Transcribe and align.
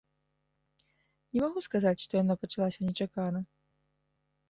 Не 1.35 1.39
магу 1.45 1.65
сказаць, 1.67 1.95
што 2.07 2.11
яна 2.23 2.33
пачалася 2.47 2.79
нечакана. 2.91 3.39